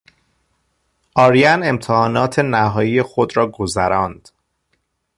آرین 1.15 1.63
امتحانات 1.63 2.39
نهایی 2.39 3.01
خود 3.01 3.37
را 3.37 3.51
گذراند. 3.51 4.29